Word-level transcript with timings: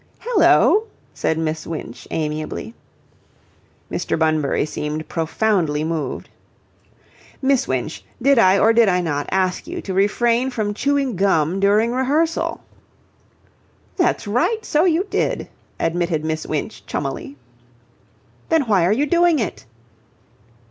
"Hello?" 0.21 0.87
said 1.13 1.37
Miss 1.37 1.67
Winch, 1.67 2.07
amiably. 2.09 2.73
Mr. 3.91 4.17
Bunbury 4.17 4.65
seemed 4.65 5.07
profoundly 5.07 5.83
moved. 5.83 6.27
"Miss 7.39 7.67
Winch, 7.67 8.03
did 8.19 8.39
I 8.39 8.57
or 8.57 8.73
did 8.73 8.89
I 8.89 8.99
not 9.01 9.27
ask 9.31 9.67
you 9.67 9.79
to 9.83 9.93
refrain 9.93 10.49
from 10.49 10.73
chewing 10.73 11.15
gum 11.15 11.59
during 11.59 11.91
rehearsal?" 11.91 12.61
"That's 13.95 14.25
right, 14.25 14.65
so 14.65 14.85
you 14.85 15.05
did," 15.07 15.47
admitted 15.79 16.25
Miss 16.25 16.47
Winch, 16.47 16.83
chummily. 16.87 17.35
"Then 18.49 18.63
why 18.63 18.87
are 18.87 18.91
you 18.91 19.05
doing 19.05 19.37
it?" 19.37 19.67